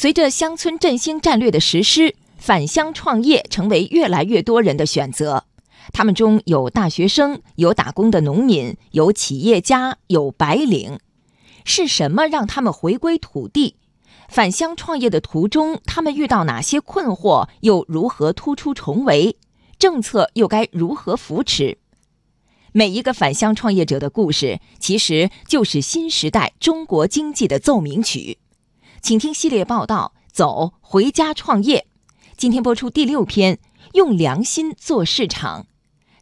[0.00, 5.42] 随着乡村振兴战略的实施，返乡创业成为越来越多人的选择。
[5.92, 11.00] 他们中有大学生，有打工的农民，有企业家，有白领。
[11.64, 13.74] 是什么让他们回归土地？
[14.28, 17.48] 返乡创业的途中，他们遇到哪些困惑？
[17.62, 19.36] 又如何突出重围？
[19.80, 21.78] 政策又该如何扶持？
[22.70, 28.38] 每一个返乡创业者的故事，其实就是新时代中国经济的奏鸣曲。
[29.00, 31.86] 请听系列报道《走回家创业》。
[32.36, 33.58] 今天播出第六篇：
[33.94, 35.66] 用良心做市场。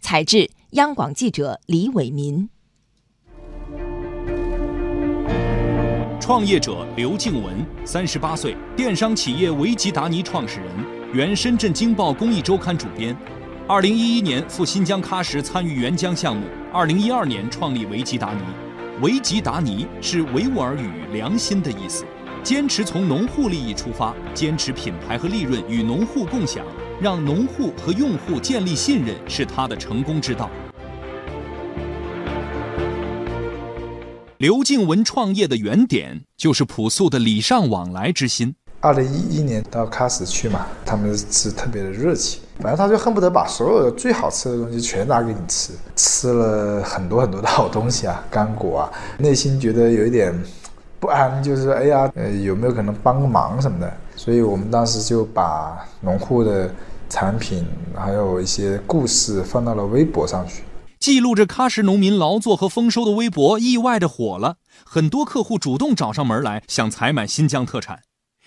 [0.00, 2.48] 采制：央广记者李伟民。
[6.20, 10.70] 创业者刘静文，三十八岁，电商企业维吉达尼创始人，
[11.12, 13.16] 原深圳经报公益周刊主编。
[13.66, 18.42] 二零一一年赴新疆喀什参与援疆项目，二零一二年创立维吉达尼。
[19.00, 22.04] 维吉达尼是维吾尔语“良心”的意思，
[22.44, 26.62] 坚持从农户利益出发，坚持品牌和利润与农户共享，
[27.00, 30.50] 让农户和用户建立信任，是他的成功之道。
[34.36, 38.54] 刘静文创业的原点就是朴素的礼尚往来之心。
[38.80, 50.38] 二零一一年到喀什去嘛，他们是特别的热情，反正他就恨不得把所有的最好吃的东西全拿给你吃，吃了很多很多的好东西啊，干果啊，内心觉得有一点
[51.04, 53.94] 不安，就是哎呀，呃，有没有可能帮个忙什么的？
[54.16, 56.74] 所以我们当时就把农户的
[57.10, 57.62] 产品
[57.94, 60.62] 还有一些故事放到了微博上去。
[60.98, 68.00] 记录着喀什农民劳作和丰收的微博意外的火了，很多客户主动找上门来，想采买新疆特产，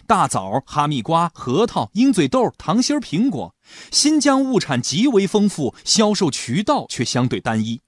[0.08, 3.54] 大枣、哈密瓜、核桃、鹰嘴豆、糖心苹果。
[3.92, 7.82] 新疆物产极为丰富，销售渠道却相对单一。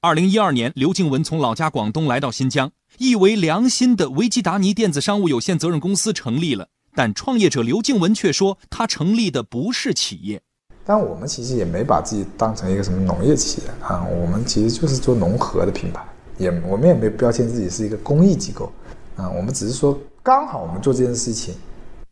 [0.00, 10.42] 二零一二年，刘静文从老家广东来到新疆，意为良心的维基达尼电子商务有限责任公司成立了，但创业者刘静文却说，他成立的不是企业。
[10.84, 16.04] 但我们其实也没把自己当成一个什么农业企业啊，我们其实就是做农合的品牌，
[16.38, 18.72] 也我们也没标签自己是一个公益机构
[19.14, 21.54] 啊，我们只是说刚好我们做这件事情，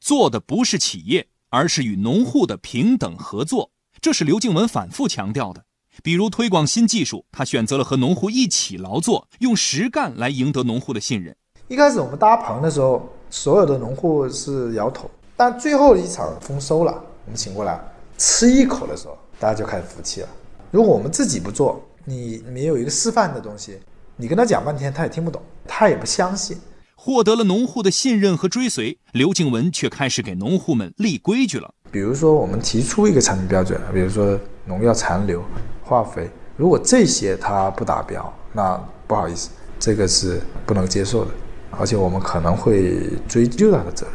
[0.00, 5.65] 做的不是企业，而是与农户的平等合作，这是刘静文反复强调的。
[6.03, 11.34] 比如推广新技术，他选择了和农户一起劳作，用实干来赢得农户的信任。
[11.69, 16.93] 一开始我们搭棚的时候，所有的农户是摇头，但最后一场丰收了，
[17.25, 17.81] 我们请过来。
[18.19, 20.29] 吃一口的时候，大家就开始服气了。
[20.71, 23.79] 如果我们自己不做，你没有一个示范的东西，
[24.17, 26.56] 你跟他讲半天，他也听不懂，他也不相信。
[26.95, 31.75] 获得了农户的信任和追随，刘静文却开始给农户们立规矩了。
[31.91, 35.43] 比如说，我们提出一个产品标准，比如说农药残留、
[35.87, 38.77] 化肥，如果这些它不达标，那
[39.07, 41.31] 不好意思，这个是不能接受的，
[41.71, 44.15] 而且我们可能会追究他的责任。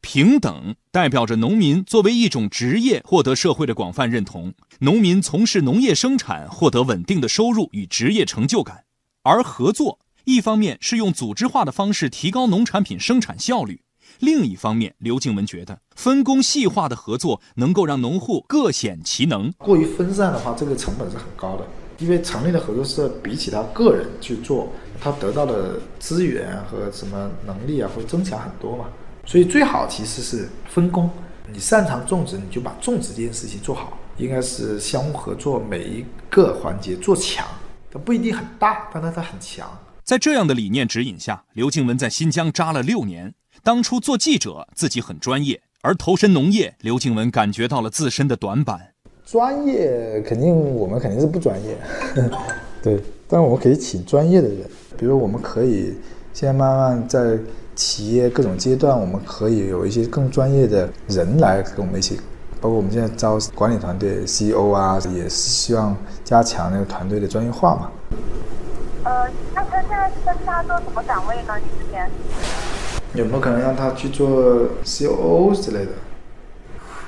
[0.00, 8.82] 平等代表着农民作为一种职业获得社会的广泛认同，农民从事农业生产获得稳定的收入与职业成就感。
[9.22, 13.81] 而合作，一方面是用组织化的方式提高农产品生产效率，
[14.20, 19.52] 另一方面，刘静文觉得分工细化的合作能够让农户各显其能。
[19.58, 21.66] 过于分散的话，这个成本是很高的，
[21.98, 24.68] 因为成立的合作社比起他个人去做，
[25.00, 28.86] 他得到的资源和什么能力啊，会增强很多嘛。
[29.24, 31.10] 所以最好其实是分工，
[31.52, 37.46] 你擅长种植，你就把种植这件事情做好，应该是相互合作，每一个环节做强。
[37.90, 39.68] 它不一定很大，但它它很强。
[40.02, 43.34] 在这样的理念指引下，刘静文在新疆扎了六年。
[43.64, 48.92] 当初做记者，自己很专业，而投身农业，刘静文感觉到了自身的短板。
[49.24, 51.76] 专业肯定我们肯定是不专业，
[52.82, 54.68] 对，但我们可以请专业的人，
[54.98, 55.94] 比如我们可以
[56.32, 57.38] 现在慢慢在。
[57.74, 62.20] 企业各种阶段，我们可以有一些更专业的人来跟我们一起，
[62.60, 67.90] 包括我们现在招管理团队 CEO 啊，也是希望加强那个团队的专业化嘛。
[69.04, 71.54] 呃，那他现在是跟他做什么岗位呢？
[71.56, 72.06] 你这边
[73.14, 75.92] 有没有可能让他去做 COO 之类的？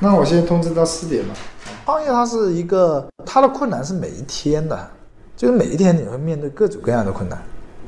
[0.00, 1.34] 那我先通知到四点嘛。
[1.86, 4.90] 创业它是一个，它的困难是每一天的，
[5.36, 7.38] 就是每一天你会面对各种各样的困难。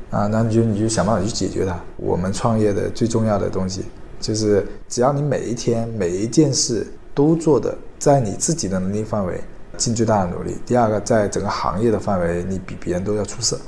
[0.09, 1.77] 啊，那你就你就想办法去解决它。
[1.97, 3.83] 我们创业的最重要的东西，
[4.19, 9.41] 就是只要你每一天每一件事都做的在你自己的能力范围，
[9.75, 10.57] 尽最大的努力。
[10.65, 13.59] 第二个，在整个行业的范围，你比别人都要出色，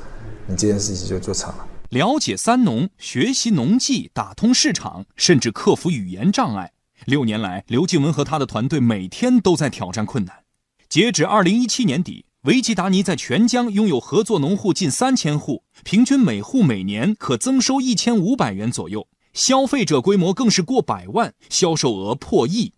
[0.48, 1.66] 你这件事情就做成了。
[1.90, 6.72] 了解三农，学习农技，打通市场，甚至克服语言障碍。
[7.06, 10.44] 六年来，刘静文和他的团队每天都在挑战困难。
[10.88, 12.26] 截止二零一七年底。
[12.44, 19.06] 维吉达尼在全疆拥有合作农户近三千户，平均每户每年可增收一千五百元左右。
[19.34, 22.72] 消费者规模更是过百万，销售额破亿。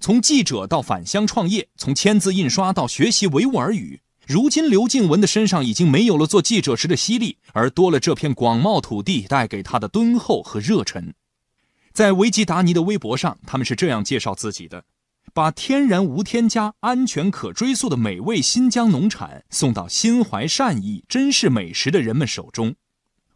[0.00, 11.14] 从记者到返乡创业，从签字印刷到学习维吾尔语，如今刘静文的身上已经没有了做记者时的犀利，而多了这片广袤土地带给他的敦厚和热忱。
[11.94, 14.84] 在维吉达尼的微博上，他们是这样介绍自己的：
[15.32, 22.74] 把天然无添加、安全可追溯的美味新疆农产送到心怀善意、珍视美食的人们手中。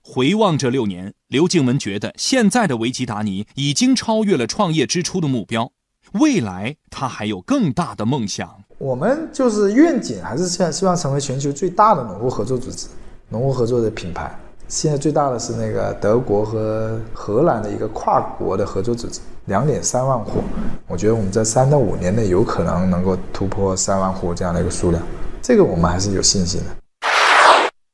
[0.03, 5.73] 回望这六年，刘静文觉得现在的维吉达尼已经超越了创业之初的目标。
[6.13, 8.65] 未来他还有更大的梦想。
[8.83, 12.89] 我们就是愿景，还是现在希望成为全球最大的农户合作组织、
[13.29, 14.37] 农户合作的品牌。
[14.67, 20.43] 现在最大的是那个德国和荷兰的一个跨国的合作组织，两点三万户。
[20.89, 25.01] 我觉得我们在三到五年内有可能能够突破三万户这样的一个数量，
[25.41, 26.67] 这个我们还是有信心的。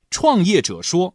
[0.08, 1.12] 创业者说。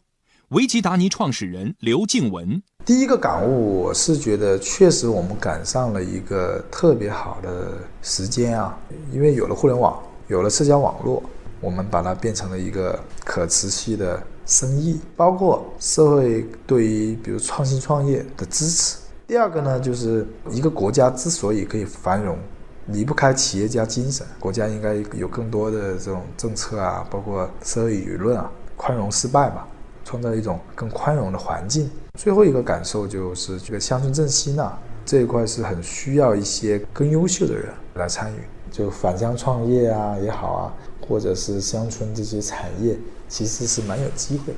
[0.50, 7.70] 维吉达尼创始人刘静文第一个感悟，我是觉得确实我们赶上了一个特别好的
[8.02, 8.78] 时间啊，
[9.10, 9.98] 因为有了互联网，
[10.28, 11.24] 有了社交网络，
[11.62, 18.98] 我们把它变成了一个可持续的生意，包括社会对于比如创新创业的支持。
[19.26, 22.38] 第二个呢，就是一个国家之所以可以繁荣，
[22.88, 29.64] 离不开企业家精神，国家应该有更多的这种政策啊，包括社会舆论啊，宽容失败嘛。
[30.04, 31.90] 创造一种更宽容的环境。
[32.18, 38.38] 最后一个感受就是这个乡村振兴啊这一块是很需要一些更优秀的人来参与。
[38.72, 42.98] 就返乡创业啊也好啊，或者是乡村这些产业，
[43.28, 44.54] 其实是蛮有机会。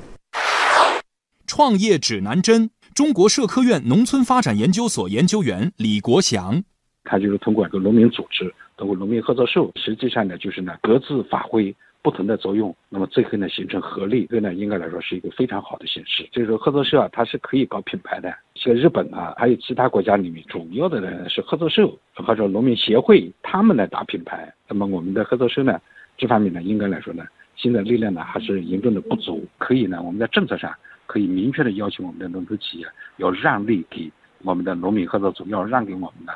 [1.46, 6.62] 创业指南针，中国社科院农村发展研究所研究员李国祥，
[7.04, 11.74] 他就是通过一个农民组织，通过农民合作社，实际上呢就是呢各自发挥。
[12.06, 16.22] 不同的作用，那么最后呢形成合力，这呢应该来说是一个非常好的形式。
[16.30, 24.54] 就是说合作社啊，它是可以搞品牌的，像日本啊，还有其他国家里面，主要的呢是合作社或者农民协会，他们来打品牌。
[24.68, 25.80] 那么我们的合作社呢，
[26.16, 27.24] 这方面呢应该来说呢，
[27.56, 29.44] 现在力量呢还是严重的不足。
[29.58, 30.72] 可以呢，我们在政策上
[31.06, 32.86] 可以明确的要求我们的农村企业
[33.16, 34.08] 要让利给
[34.44, 36.32] 我们的农民合作组，要让给我们的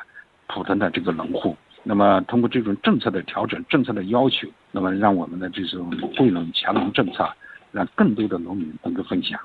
[0.47, 1.55] 普通的这个农户。
[1.83, 7.27] 那么，通过这种政策的调整、政策的要求，那么让我们的这种惠农强农政策，
[7.71, 9.39] 让更多的农民能够分享。